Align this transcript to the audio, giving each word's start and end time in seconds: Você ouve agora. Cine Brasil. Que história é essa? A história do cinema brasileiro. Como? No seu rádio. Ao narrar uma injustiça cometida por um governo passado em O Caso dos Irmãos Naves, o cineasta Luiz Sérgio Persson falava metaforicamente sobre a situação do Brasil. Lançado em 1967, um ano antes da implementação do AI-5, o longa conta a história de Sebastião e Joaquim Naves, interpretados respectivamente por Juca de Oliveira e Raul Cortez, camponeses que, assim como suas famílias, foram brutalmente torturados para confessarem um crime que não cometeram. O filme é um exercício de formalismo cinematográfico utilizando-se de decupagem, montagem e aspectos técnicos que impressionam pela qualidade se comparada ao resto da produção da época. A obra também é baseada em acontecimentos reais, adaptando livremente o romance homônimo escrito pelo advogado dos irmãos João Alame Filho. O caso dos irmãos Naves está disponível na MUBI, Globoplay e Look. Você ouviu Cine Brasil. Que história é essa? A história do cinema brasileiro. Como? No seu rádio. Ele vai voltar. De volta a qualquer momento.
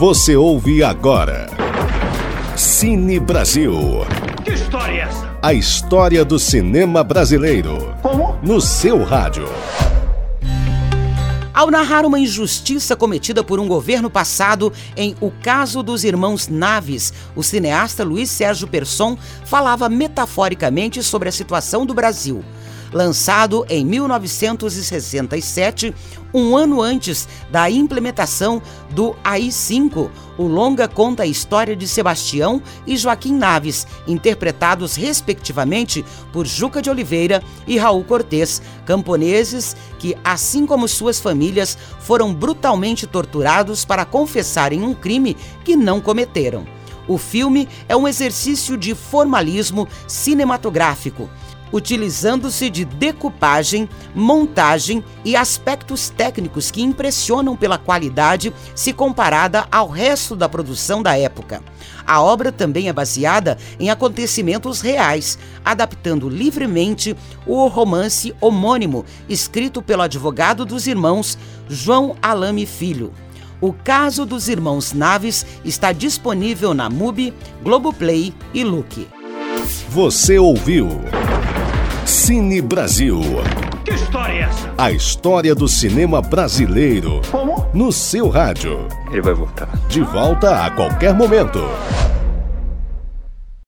Você 0.00 0.34
ouve 0.34 0.82
agora. 0.82 1.46
Cine 2.56 3.20
Brasil. 3.20 3.74
Que 4.42 4.52
história 4.52 4.94
é 4.94 5.00
essa? 5.00 5.38
A 5.42 5.52
história 5.52 6.24
do 6.24 6.38
cinema 6.38 7.04
brasileiro. 7.04 7.94
Como? 8.00 8.34
No 8.42 8.62
seu 8.62 9.04
rádio. 9.04 9.46
Ao 11.52 11.70
narrar 11.70 12.06
uma 12.06 12.18
injustiça 12.18 12.96
cometida 12.96 13.44
por 13.44 13.60
um 13.60 13.68
governo 13.68 14.08
passado 14.08 14.72
em 14.96 15.14
O 15.20 15.30
Caso 15.30 15.82
dos 15.82 16.02
Irmãos 16.02 16.48
Naves, 16.48 17.12
o 17.36 17.42
cineasta 17.42 18.02
Luiz 18.02 18.30
Sérgio 18.30 18.66
Persson 18.66 19.18
falava 19.44 19.86
metaforicamente 19.90 21.02
sobre 21.02 21.28
a 21.28 21.32
situação 21.32 21.84
do 21.84 21.92
Brasil. 21.92 22.42
Lançado 22.92 23.64
em 23.68 23.84
1967, 23.84 25.94
um 26.34 26.56
ano 26.56 26.82
antes 26.82 27.28
da 27.48 27.70
implementação 27.70 28.60
do 28.90 29.14
AI-5, 29.22 30.10
o 30.36 30.42
longa 30.42 30.88
conta 30.88 31.22
a 31.22 31.26
história 31.26 31.76
de 31.76 31.86
Sebastião 31.86 32.60
e 32.84 32.96
Joaquim 32.96 33.34
Naves, 33.34 33.86
interpretados 34.08 34.96
respectivamente 34.96 36.04
por 36.32 36.44
Juca 36.46 36.82
de 36.82 36.90
Oliveira 36.90 37.40
e 37.64 37.78
Raul 37.78 38.02
Cortez, 38.02 38.60
camponeses 38.84 39.76
que, 40.00 40.16
assim 40.24 40.66
como 40.66 40.88
suas 40.88 41.20
famílias, 41.20 41.78
foram 42.00 42.34
brutalmente 42.34 43.06
torturados 43.06 43.84
para 43.84 44.04
confessarem 44.04 44.82
um 44.82 44.94
crime 44.94 45.36
que 45.64 45.76
não 45.76 46.00
cometeram. 46.00 46.66
O 47.06 47.18
filme 47.18 47.68
é 47.88 47.96
um 47.96 48.08
exercício 48.08 48.76
de 48.76 48.96
formalismo 48.96 49.86
cinematográfico 50.08 51.30
utilizando-se 51.72 52.68
de 52.70 52.84
decupagem, 52.84 53.88
montagem 54.14 55.04
e 55.24 55.36
aspectos 55.36 56.08
técnicos 56.08 56.70
que 56.70 56.82
impressionam 56.82 57.56
pela 57.56 57.78
qualidade 57.78 58.52
se 58.74 58.92
comparada 58.92 59.66
ao 59.70 59.88
resto 59.88 60.34
da 60.34 60.48
produção 60.48 61.02
da 61.02 61.16
época. 61.16 61.62
A 62.06 62.20
obra 62.20 62.50
também 62.50 62.88
é 62.88 62.92
baseada 62.92 63.56
em 63.78 63.90
acontecimentos 63.90 64.80
reais, 64.80 65.38
adaptando 65.64 66.28
livremente 66.28 67.16
o 67.46 67.66
romance 67.66 68.34
homônimo 68.40 69.04
escrito 69.28 69.80
pelo 69.80 70.02
advogado 70.02 70.64
dos 70.64 70.86
irmãos 70.86 71.38
João 71.68 72.16
Alame 72.20 72.66
Filho. 72.66 73.12
O 73.60 73.72
caso 73.72 74.24
dos 74.24 74.48
irmãos 74.48 74.92
Naves 74.92 75.44
está 75.64 75.92
disponível 75.92 76.72
na 76.72 76.88
MUBI, 76.88 77.34
Globoplay 77.62 78.32
e 78.54 78.64
Look. 78.64 79.06
Você 79.90 80.38
ouviu 80.38 80.88
Cine 82.30 82.62
Brasil. 82.62 83.20
Que 83.84 83.92
história 83.92 84.32
é 84.32 84.40
essa? 84.42 84.72
A 84.78 84.92
história 84.92 85.52
do 85.52 85.66
cinema 85.66 86.22
brasileiro. 86.22 87.20
Como? 87.28 87.66
No 87.74 87.90
seu 87.90 88.28
rádio. 88.28 88.86
Ele 89.10 89.20
vai 89.20 89.34
voltar. 89.34 89.68
De 89.88 90.00
volta 90.00 90.64
a 90.64 90.70
qualquer 90.70 91.12
momento. 91.12 91.58